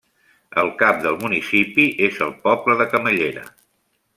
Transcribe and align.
El 0.61 0.71
cap 0.79 1.03
del 1.03 1.19
municipi 1.25 1.85
és 2.07 2.17
el 2.29 2.35
poble 2.47 2.79
de 2.81 2.89
Camallera. 2.95 3.45